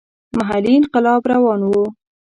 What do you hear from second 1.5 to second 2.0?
وو.